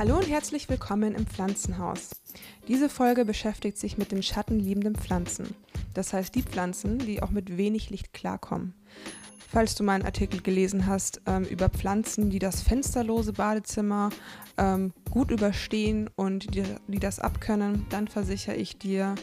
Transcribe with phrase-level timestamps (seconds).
[0.00, 2.08] Hallo und herzlich willkommen im Pflanzenhaus.
[2.68, 5.54] Diese Folge beschäftigt sich mit den schattenliebenden Pflanzen.
[5.92, 8.72] Das heißt die Pflanzen, die auch mit wenig Licht klarkommen.
[9.52, 14.08] Falls du meinen Artikel gelesen hast ähm, über Pflanzen, die das fensterlose Badezimmer
[14.56, 19.16] ähm, gut überstehen und die, die, das abkönnen, dann versichere ich dir,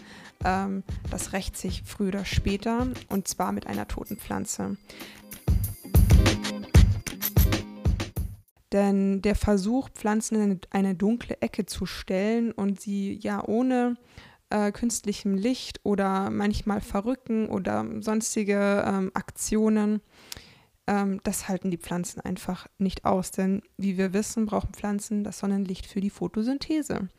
[0.46, 4.78] ähm, das rächt sich früher oder später und zwar mit einer toten Pflanze.
[8.74, 13.98] Denn der Versuch, Pflanzen in eine, dunkle Ecke zu stellen und sie ja ohne
[14.50, 20.02] äh, künstlichem Licht oder manchmal Verrücken oder sonstige ähm, Aktionen,
[20.88, 23.32] ähm, das halten die Pflanzen einfach nicht aus.
[23.32, 27.10] Denn wie wir wissen, brauchen Pflanzen das Sonnenlicht für die Photosynthese.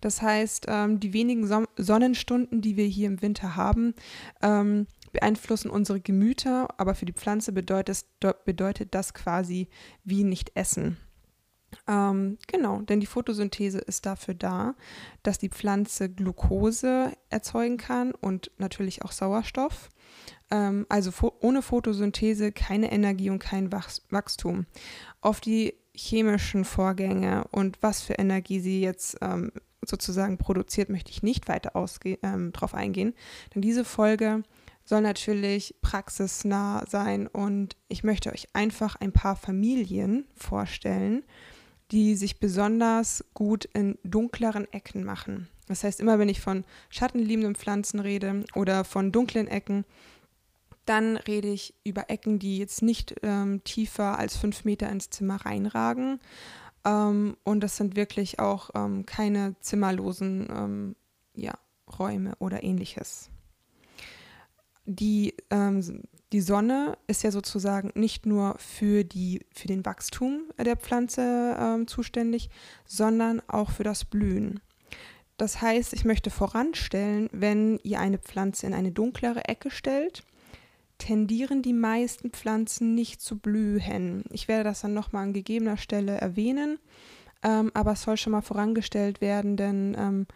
[0.00, 3.94] Das heißt, ähm, die wenigen Son Sonnenstunden, die wir hier im Winter haben,
[4.42, 8.04] ähm, beeinflussen unsere Gemüter, aber für die Pflanze bedeutet,
[8.44, 9.68] bedeutet das quasi
[10.04, 10.96] wie nicht essen.
[11.86, 14.74] Ähm, genau, denn die Photosynthese ist dafür da,
[15.22, 19.90] dass die Pflanze Glucose erzeugen kann und natürlich auch Sauerstoff.
[20.50, 24.66] Ähm, also ohne Photosynthese keine Energie und kein Wach Wachstum.
[25.20, 29.52] Auf die chemischen Vorgänge und was für Energie sie jetzt ähm,
[29.84, 31.72] sozusagen produziert, möchte ich nicht weiter
[32.22, 33.14] ähm, drauf eingehen,
[33.54, 34.42] denn diese Folge
[34.88, 41.24] soll natürlich praxisnah sein und ich möchte euch einfach ein paar Familien vorstellen,
[41.90, 45.46] die sich besonders gut in dunkleren Ecken machen.
[45.66, 49.84] Das heißt, immer wenn ich von schattenliebenden Pflanzen rede oder von dunklen Ecken,
[50.86, 55.36] dann rede ich über Ecken, die jetzt nicht ähm, tiefer als fünf Meter ins Zimmer
[55.44, 56.18] reinragen.
[56.86, 60.96] Ähm, und das sind wirklich auch ähm, keine zimmerlosen ähm,
[61.34, 61.52] ja,
[61.98, 63.28] Räume oder ähnliches.
[64.90, 70.76] Die ähm, die Sonne ist ja sozusagen nicht nur für, die, für den Wachstum der
[70.76, 72.50] Pflanze äh, zuständig,
[72.84, 74.60] sondern auch für das Blühen.
[75.38, 80.22] Das heißt, ich möchte voranstellen, wenn ihr eine Pflanze in eine dunklere Ecke stellt,
[80.98, 84.24] tendieren die meisten Pflanzen nicht zu blühen.
[84.30, 86.78] Ich werde das dann nochmal an gegebener Stelle erwähnen,
[87.42, 90.26] ähm, aber es soll schon mal vorangestellt werden, denn ähm,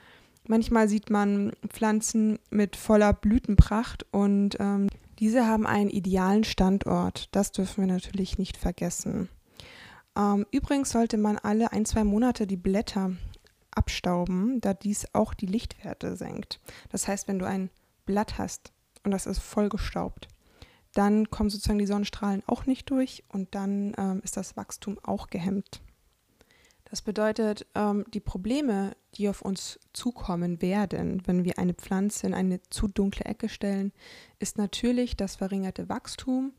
[0.49, 4.89] manchmal sieht man Pflanzen mit voller Blütenpracht und ähm,
[5.19, 7.29] diese haben einen idealen Standort.
[7.33, 9.29] Das dürfen wir natürlich nicht vergessen.
[10.17, 13.13] Ähm, übrigens sollte man alle ein, zwei Monate die Blätter
[13.71, 16.61] abstauben, da dies auch die Lichtwerte senkt.
[16.91, 17.71] Das heißt, wenn du ein
[18.05, 18.73] Blatt hast
[19.05, 20.29] und das ist vollgestaubt,
[20.95, 25.29] dann kommen sozusagen die Sonnenstrahlen auch nicht durch und dann ähm, ist das Wachstum auch
[25.29, 25.81] gehemmt.
[26.93, 32.35] Das bedeutet, ähm, die Probleme, die auf uns zukommen werden, wenn wir eine Pflanze in
[32.35, 33.93] eine zu dunkle Ecke stellen,
[34.41, 36.53] ist natürlich das verringerte Wachstum,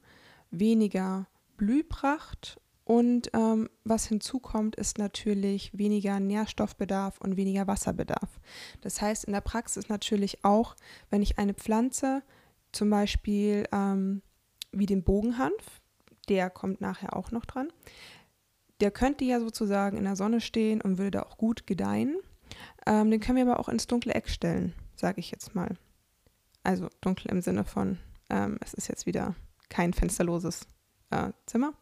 [0.50, 8.42] weniger Blühpracht und ähm, was hinzukommt, ist natürlich weniger Nährstoffbedarf und weniger Wasserbedarf.
[8.82, 10.76] Das heißt, in der Praxis natürlich auch,
[11.12, 12.24] wenn ich eine Pflanze,
[12.72, 14.24] zum Beispiel ähm,
[14.72, 15.80] wie den Bogenhanf,
[16.28, 17.68] der kommt nachher auch noch dran,
[18.82, 22.18] der könnte ja sozusagen in der Sonne stehen und würde da auch gut gedeihen.
[22.86, 25.78] Ähm, den können wir aber auch ins dunkle Eck stellen, sage ich jetzt mal.
[26.64, 27.98] Also dunkel im Sinne von,
[28.30, 29.36] ähm, es ist jetzt wieder
[29.70, 30.68] kein fensterloses
[31.10, 31.74] äh, Zimmer.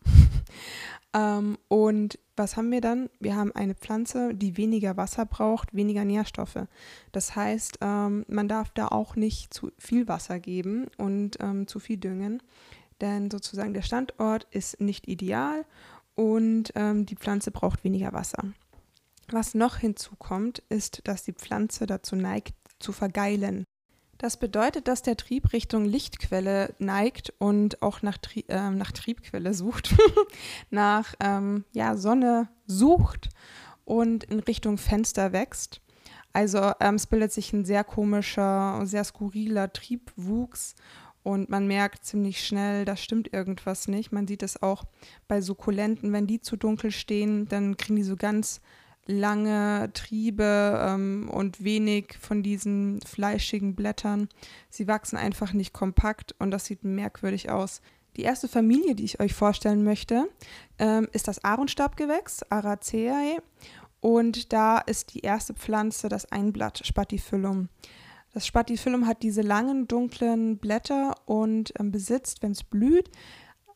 [1.14, 3.10] ähm, und was haben wir dann?
[3.20, 6.68] Wir haben eine Pflanze, die weniger Wasser braucht, weniger Nährstoffe.
[7.12, 11.80] Das heißt, ähm, man darf da auch nicht zu viel Wasser geben und ähm, zu
[11.80, 12.42] viel düngen,
[13.00, 15.66] denn sozusagen der Standort ist nicht ideal
[16.22, 18.44] und ähm, die Pflanze braucht weniger Wasser.
[19.32, 23.64] Was noch hinzukommt, ist, dass die Pflanze dazu neigt, zu vergeilen.
[24.20, 29.54] Das bedeutet, dass der Trieb Richtung Lichtquelle neigt und auch nach, Tri äh, nach Triebquelle
[29.56, 29.96] sucht,
[30.70, 33.30] nach ähm, ja, Sonne sucht
[33.84, 35.82] und in Richtung Fenster wächst.
[36.34, 40.76] Also ähm, es bildet sich ein sehr komischer, sehr skurriler Triebwuchs
[41.24, 44.12] und man merkt ziemlich schnell, da stimmt irgendwas nicht.
[44.12, 44.84] Man sieht es auch
[45.28, 48.62] bei Sukkulenten, wenn die zu dunkel stehen, dann kriegen die so ganz
[49.06, 54.30] lange Triebe ähm, und wenig von diesen fleischigen Blättern.
[54.70, 57.82] Sie wachsen einfach nicht kompakt und das sieht merkwürdig aus.
[58.18, 60.28] Die erste Familie, die ich euch vorstellen möchte,
[60.80, 63.38] ähm, ist das Aaronstabgewächs, Araceae.
[64.02, 67.70] Und da ist die erste Pflanze das Einblatt Spatifyllum.
[68.34, 73.10] Das Spatifyllum hat diese langen, dunklen Blätter und ähm, besitzt, wenn es blüht,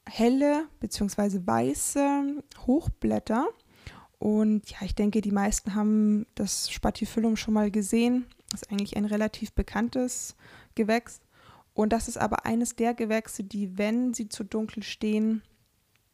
[0.08, 1.42] helle bzw.
[1.46, 3.48] weiße Hochblätter.
[4.18, 8.26] Und ja, ich denke, die meisten haben das Spatifyllum schon mal gesehen.
[8.50, 10.36] Das ist eigentlich ein relativ bekanntes
[10.74, 11.20] Gewächs.
[11.74, 15.44] Und das ist aber eines der Gewächse, die, wenn sie zu dunkel stehen,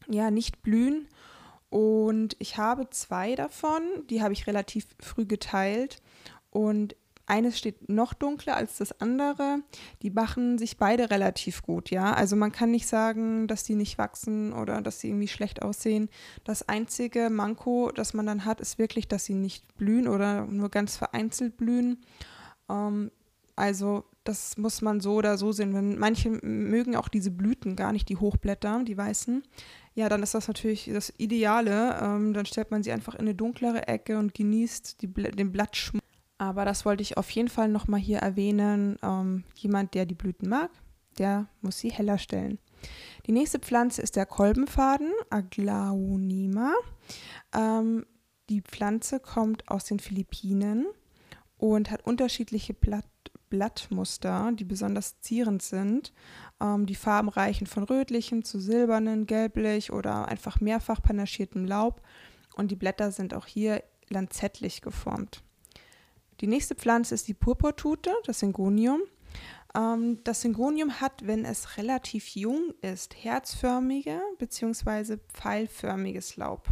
[0.10, 1.08] ja, nicht blühen
[1.70, 6.02] Und ich habe zwei davon, die habe ich relativ früh geteilt.
[6.50, 9.60] Und eines steht noch dunkler als das andere.
[10.02, 12.14] Die machen sich beide relativ gut, ja.
[12.14, 16.10] Also man kann nicht sagen, dass die nicht wachsen oder dass sie irgendwie schlecht aussehen.
[16.44, 20.70] Das einzige Manko, das man dann hat, ist wirklich, dass sie nicht blühen oder nur
[20.70, 21.98] ganz vereinzelt blühen.
[22.70, 23.12] Ähm,
[23.56, 25.74] also das muss man so oder so sehen.
[25.74, 29.44] Wenn manche mögen auch diese Blüten gar nicht, die Hochblätter, die weißen,
[29.94, 32.00] ja, dann ist das natürlich das Ideale.
[32.02, 36.02] Ähm, dann stellt man sie einfach in eine dunklere Ecke und genießt die, den Blattschmuck.
[36.42, 38.98] Aber das wollte ich auf jeden Fall nochmal hier erwähnen.
[39.04, 40.72] Ähm, jemand, der die Blüten mag,
[41.20, 42.58] der muss sie heller stellen.
[43.28, 46.74] Die nächste Pflanze ist der Kolbenfaden, Aglaonema.
[47.54, 48.08] Ähm,
[48.50, 50.88] die Pflanze kommt aus den Philippinen
[51.58, 53.06] und hat unterschiedliche Blatt
[53.52, 56.12] Blattmuster, die besonders zierend sind.
[56.60, 62.02] Ähm, die Farben reichen von rötlichem zu silbernen, gelblich oder einfach mehrfach panaschiertem Laub.
[62.56, 65.44] Und die Blätter sind auch hier lanzettlich geformt.
[66.42, 69.02] Die nächste Pflanze ist die Purpurtute, das Syngonium.
[69.76, 75.18] Ähm, das Syngonium hat, wenn es relativ jung ist, herzförmige bzw.
[75.34, 76.68] pfeilförmiges Laub.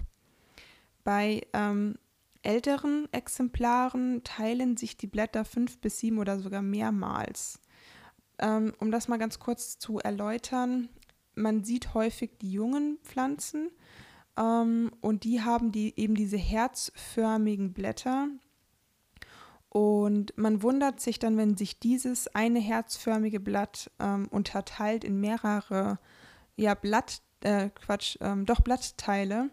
[1.03, 1.99] Bei ähm,
[2.41, 7.59] älteren Exemplaren teilen sich die Blätter fünf bis sieben oder sogar mehrmals.
[8.39, 10.89] Ähm, um das mal ganz kurz zu erläutern,
[11.35, 13.69] man sieht häufig die jungen Pflanzen
[14.37, 18.29] ähm, und die haben die, eben diese herzförmigen Blätter.
[19.69, 25.99] Und man wundert sich dann, wenn sich dieses eine herzförmige Blatt ähm, unterteilt in mehrere
[26.55, 29.49] ja, Blatt, äh, Quatsch, ähm, doch Blattteile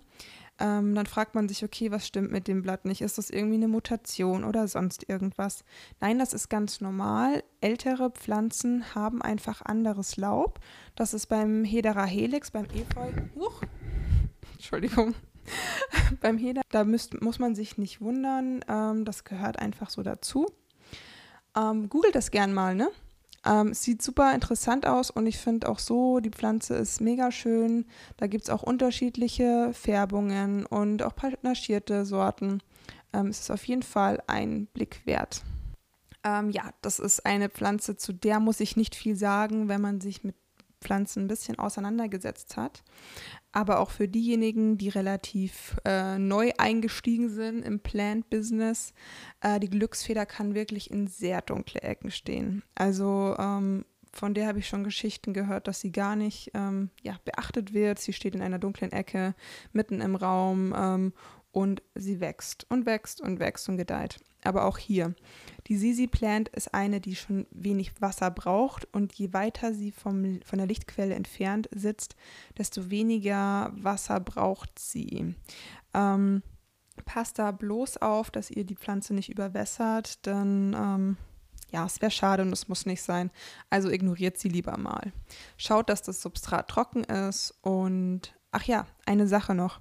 [0.58, 3.02] ähm, dann fragt man sich, okay, was stimmt mit dem Blatt nicht?
[3.02, 5.64] Ist das irgendwie eine Mutation oder sonst irgendwas?
[6.00, 7.44] Nein, das ist ganz normal.
[7.60, 10.60] Ältere Pflanzen haben einfach anderes Laub.
[10.94, 13.12] Das ist beim Hedera helix, beim Efeu.
[13.34, 13.62] Huch,
[14.54, 15.14] Entschuldigung.
[16.20, 18.64] beim Heder, da müsst, muss man sich nicht wundern.
[18.68, 20.46] Ähm, das gehört einfach so dazu.
[21.56, 22.90] Ähm, googelt das gern mal, ne?
[23.44, 27.86] Ähm, sieht super interessant aus und ich finde auch so, die Pflanze ist mega schön.
[28.16, 32.60] Da gibt es auch unterschiedliche Färbungen und auch panaschierte Sorten.
[33.12, 35.42] Ähm, es ist auf jeden Fall ein Blick wert.
[36.24, 40.00] Ähm, ja, das ist eine Pflanze, zu der muss ich nicht viel sagen, wenn man
[40.00, 40.34] sich mit
[40.86, 42.84] Pflanzen ein bisschen auseinandergesetzt hat.
[43.52, 48.92] Aber auch für diejenigen, die relativ äh, neu eingestiegen sind im Plant-Business,
[49.40, 52.62] äh, die Glücksfeder kann wirklich in sehr dunkle Ecken stehen.
[52.74, 57.18] Also ähm, von der habe ich schon Geschichten gehört, dass sie gar nicht ähm, ja,
[57.24, 57.98] beachtet wird.
[57.98, 59.34] Sie steht in einer dunklen Ecke
[59.72, 61.12] mitten im Raum ähm,
[61.50, 64.18] und sie wächst und wächst und wächst und gedeiht.
[64.46, 65.14] Aber auch hier,
[65.66, 70.40] die Sisi Plant ist eine, die schon wenig Wasser braucht und je weiter sie vom,
[70.44, 72.14] von der Lichtquelle entfernt sitzt,
[72.56, 75.34] desto weniger Wasser braucht sie.
[75.94, 76.42] Ähm,
[77.04, 81.16] passt da bloß auf, dass ihr die Pflanze nicht überwässert, denn ähm,
[81.72, 83.30] ja, es wäre schade und es muss nicht sein.
[83.68, 85.12] Also ignoriert sie lieber mal.
[85.56, 89.80] Schaut, dass das Substrat trocken ist und ach ja, eine Sache noch.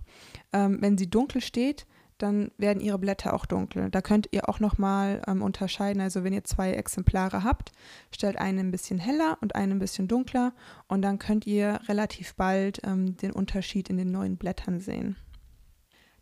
[0.51, 1.85] Ähm, wenn sie dunkel steht,
[2.17, 3.89] dann werden ihre Blätter auch dunkel.
[3.89, 6.01] Da könnt ihr auch nochmal ähm, unterscheiden.
[6.01, 7.71] Also wenn ihr zwei Exemplare habt,
[8.12, 10.53] stellt einen ein bisschen heller und einen ein bisschen dunkler
[10.88, 15.17] und dann könnt ihr relativ bald ähm, den Unterschied in den neuen Blättern sehen.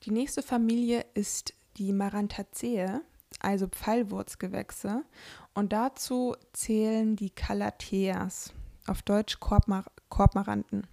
[0.03, 2.99] Die nächste Familie ist die Maranthaceae,
[3.39, 5.03] also Pfeilwurzgewächse
[5.53, 8.53] und dazu zählen die Calatheas,
[8.87, 10.87] auf Deutsch Korbmar Korbmaranten.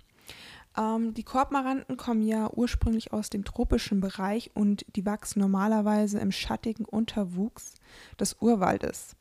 [0.81, 6.33] Ähm, die Korbmaranten kommen ja ursprünglich aus dem tropischen Bereich und die wachsen normalerweise im
[6.33, 7.75] schattigen Unterwuchs
[8.19, 9.17] des Urwaldes.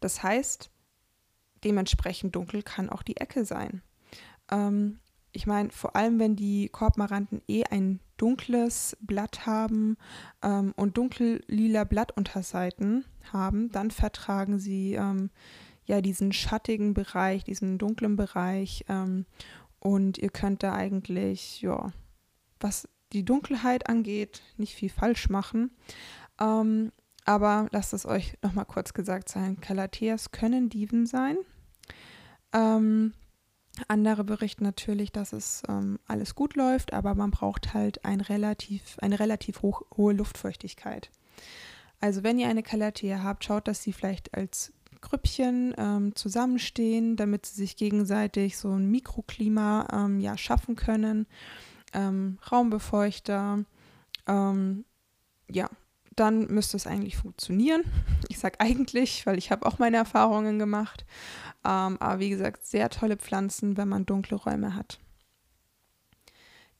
[0.00, 0.70] Das heißt,
[1.64, 3.82] dementsprechend dunkel kann auch die Ecke sein.
[4.50, 5.00] Ähm,
[5.32, 9.96] ich meine, vor allem wenn die Korbmaranten eh ein dunkles Blatt haben
[10.42, 15.30] ähm, und dunkellila Blattunterseiten haben, dann vertragen sie ähm,
[15.86, 19.26] ja diesen schattigen Bereich, diesen dunklen Bereich ähm,
[19.82, 21.92] und ihr könnt da eigentlich, ja,
[22.60, 25.72] was die Dunkelheit angeht, nicht viel falsch machen.
[26.40, 26.92] Ähm,
[27.24, 29.60] aber lasst es euch nochmal kurz gesagt sein.
[29.60, 31.36] Calatheas können Dieven sein.
[32.52, 33.12] Ähm,
[33.88, 38.96] andere berichten natürlich, dass es ähm, alles gut läuft, aber man braucht halt ein relativ,
[39.00, 41.10] eine relativ hoch, hohe Luftfeuchtigkeit.
[42.00, 44.72] Also wenn ihr eine Calathea habt, schaut, dass sie vielleicht als
[45.02, 51.26] Grüppchen ähm, zusammenstehen, damit sie sich gegenseitig so ein Mikroklima ähm, ja, schaffen können.
[51.92, 53.64] Ähm, Raumbefeuchter.
[54.26, 54.84] Ähm,
[55.50, 55.68] ja,
[56.16, 57.82] dann müsste es eigentlich funktionieren.
[58.28, 61.04] Ich sage eigentlich, weil ich habe auch meine Erfahrungen gemacht.
[61.66, 64.98] Ähm, aber wie gesagt, sehr tolle Pflanzen, wenn man dunkle Räume hat.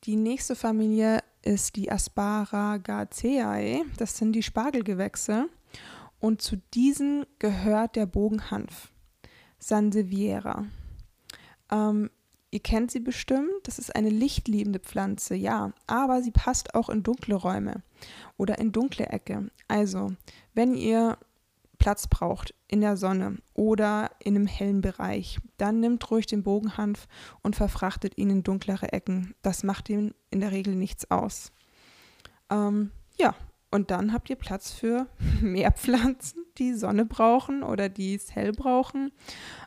[0.05, 3.85] Die nächste Familie ist die Asparagaceae.
[3.99, 5.49] Das sind die Spargelgewächse.
[6.23, 8.93] Und zu diesen gehört der Bogenhanf,
[9.59, 10.67] Sanseviera.
[11.69, 12.11] Ähm,
[12.53, 17.03] ihr kennt sie bestimmt, das ist eine lichtliebende Pflanze, ja, aber sie passt auch in
[17.03, 17.83] dunkle Räume
[18.37, 19.51] oder in dunkle Ecke.
[19.67, 20.13] Also,
[20.55, 21.19] wenn ihr
[21.79, 27.09] Platz braucht in der Sonne oder in einem hellen Bereich, dann nimmt ruhig den Bogenhanf
[27.43, 29.35] und verfrachtet ihn in dunklere Ecken.
[29.43, 31.51] Das macht ihm in der Regel nichts aus.
[32.49, 33.35] Ähm, ja,
[33.73, 35.09] und dann habt ihr Platz für
[35.41, 39.11] mehr Pflanzen, die Sonne brauchen oder die es hell brauchen.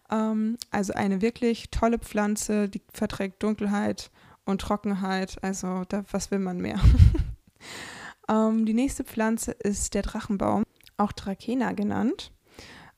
[0.10, 4.12] Ähm, also eine wirklich tolle Pflanze, die verträgt Dunkelheit
[4.46, 5.44] und Trockenheit.
[5.44, 6.80] Also da, was will man mehr?
[8.30, 10.64] ähm, die nächste Pflanze ist der Drachenbaum,
[10.98, 12.32] auch Drakena genannt.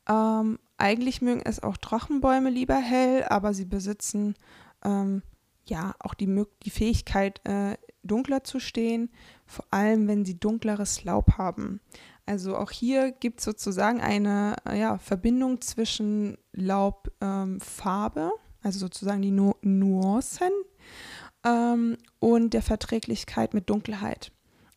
[0.09, 4.35] Ähm, eigentlich mögen es auch Drachenbäume lieber hell, aber sie besitzen
[4.83, 5.23] ähm,
[5.65, 9.09] ja auch die, die Fähigkeit, äh, dunkler zu stehen,
[9.45, 11.79] vor allem wenn sie dunkleres Laub haben.
[12.25, 19.31] Also auch hier gibt es sozusagen eine ja, Verbindung zwischen Laubfarbe, ähm, also sozusagen die
[19.31, 20.51] nu Nuancen,
[21.45, 24.31] ähm, und der Verträglichkeit mit Dunkelheit.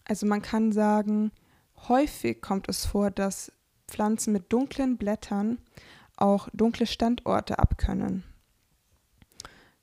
[0.05, 1.33] Also man kann sagen,
[1.89, 3.53] häufig kommt es vor, dass
[3.89, 5.59] Pflanzen mit dunklen Blättern
[6.17, 8.25] auch dunkle Standorte abkönnen.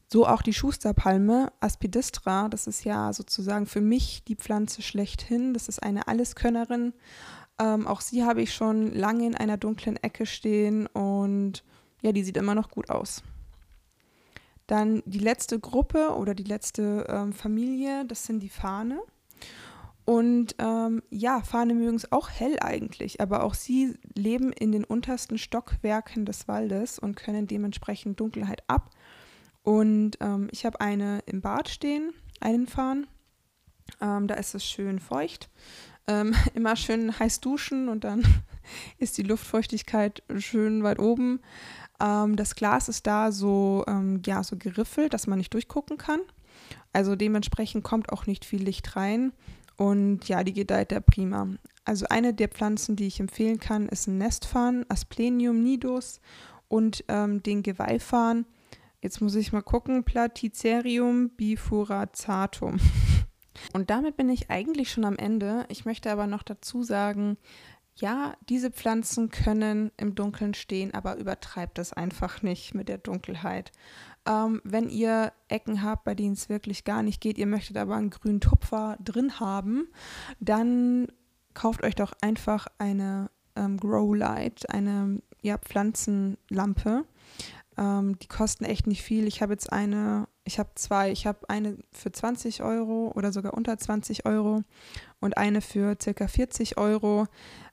[0.09, 5.53] So auch die Schusterpalme, Aspidistra, das ist ja sozusagen für mich die Pflanze schlechthin.
[5.53, 6.93] Das ist eine Alleskönnerin.
[7.59, 11.63] Ähm, auch sie habe ich schon lange in einer dunklen Ecke stehen und
[12.01, 13.23] ja, die sieht immer noch gut aus.
[14.67, 19.01] Dann die letzte Gruppe oder die letzte ähm, Familie, das sind die Fahne.
[20.05, 24.85] Und ähm, ja, Fahne mögen es auch hell eigentlich, aber auch sie leben in den
[24.85, 28.91] untersten Stockwerken des Waldes und können dementsprechend Dunkelheit ab.
[29.67, 33.05] Und ähm, ich habe eine im Bad stehen, einen Farn.
[33.99, 35.49] Ähm, da ist es schön feucht.
[36.07, 38.23] Ähm, immer schön heiß duschen und dann
[38.97, 41.41] ist die Luftfeuchtigkeit schön weit oben.
[41.99, 46.21] Ähm, das Glas ist da so, ähm, ja, so geriffelt, dass man nicht durchgucken kann.
[46.93, 49.33] Also dementsprechend kommt auch nicht viel Licht rein.
[49.75, 51.49] Und ja, die gedeiht da prima.
[51.83, 56.21] Also eine der Pflanzen, die ich empfehlen kann, ist ein Nestfarn, Asplenium nidus
[56.69, 58.45] und ähm, den Geweihfarn.
[59.01, 62.77] Jetzt muss ich mal gucken, Platycerium bifuracatum.
[63.73, 65.65] Und damit bin ich eigentlich schon am Ende.
[65.69, 67.37] Ich möchte aber noch dazu sagen,
[67.95, 73.71] ja, diese Pflanzen können im Dunkeln stehen, aber übertreibt das einfach nicht mit der Dunkelheit.
[74.27, 77.95] Ähm, wenn ihr Ecken habt, bei denen es wirklich gar nicht geht, ihr möchtet aber
[77.95, 79.87] einen grünen Tupfer drin haben,
[80.39, 81.07] dann
[81.53, 87.05] kauft euch doch einfach eine ähm, Grow Light, eine ja, Pflanzenlampe.
[87.77, 89.27] Ähm, die kosten echt nicht viel.
[89.27, 91.11] Ich habe jetzt eine, ich habe zwei.
[91.11, 94.63] Ich habe eine für 20 Euro oder sogar unter 20 Euro
[95.19, 97.27] und eine für circa 40 Euro.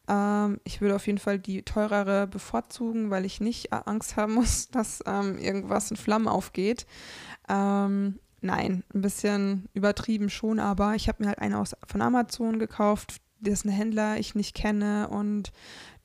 [0.08, 4.68] Ähm, ich würde auf jeden Fall die teurere bevorzugen, weil ich nicht Angst haben muss,
[4.68, 6.86] dass ähm, irgendwas in Flammen aufgeht.
[7.48, 12.58] Ähm, nein, ein bisschen übertrieben schon, aber ich habe mir halt eine aus, von Amazon
[12.58, 15.52] gekauft, dessen Händler ich nicht kenne und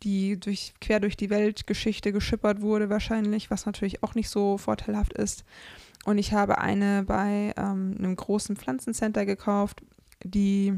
[0.03, 5.13] die durch, quer durch die Weltgeschichte geschippert wurde wahrscheinlich, was natürlich auch nicht so vorteilhaft
[5.13, 5.43] ist.
[6.05, 9.81] Und ich habe eine bei ähm, einem großen Pflanzencenter gekauft,
[10.23, 10.77] die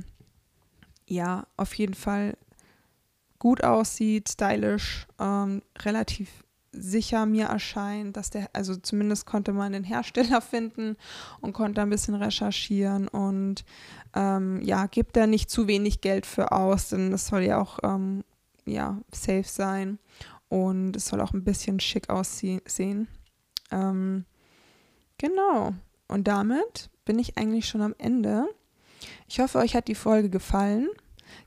[1.05, 2.37] ja auf jeden Fall
[3.37, 6.29] gut aussieht, stylisch, ähm, relativ
[6.71, 10.97] sicher mir erscheint, dass der, also zumindest konnte man den Hersteller finden
[11.41, 13.65] und konnte ein bisschen recherchieren und
[14.13, 17.79] ähm, ja, gibt da nicht zu wenig Geld für aus, denn das soll ja auch
[17.83, 18.23] ähm,
[18.65, 19.99] ja, safe sein
[20.49, 23.07] und es soll auch ein bisschen schick aussehen.
[23.71, 24.25] Ähm,
[25.17, 25.73] genau.
[26.07, 28.47] Und damit bin ich eigentlich schon am Ende.
[29.27, 30.89] Ich hoffe, euch hat die Folge gefallen.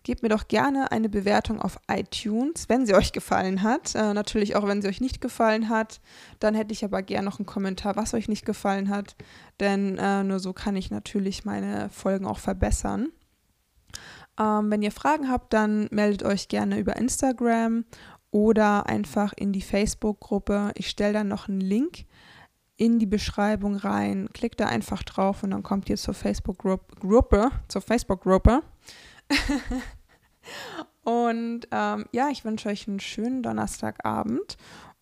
[0.02, 3.94] Gebt mir doch gerne eine Bewertung auf iTunes, wenn sie euch gefallen hat.
[3.94, 6.00] Äh, natürlich auch, wenn sie euch nicht gefallen hat.
[6.40, 9.16] Dann hätte ich aber gerne noch einen Kommentar, was euch nicht gefallen hat.
[9.60, 13.08] Denn äh, nur so kann ich natürlich meine Folgen auch verbessern.
[14.38, 17.84] Ähm, wenn ihr Fragen habt, dann meldet euch gerne über Instagram
[18.30, 20.72] oder einfach in die Facebook-Gruppe.
[20.74, 22.04] Ich stelle dann noch einen Link
[22.76, 24.28] in die Beschreibung rein.
[24.32, 28.62] Klickt da einfach drauf und dann kommt ihr zur Facebook-Gruppe, zur Facebook-Gruppe.
[31.04, 34.56] und ähm, ja, ich wünsche euch einen schönen Donnerstagabend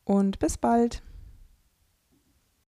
[0.04, 1.02] und bis bald.